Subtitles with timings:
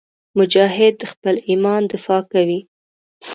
[0.39, 2.59] مجاهد د خپل ایمان دفاع کوي.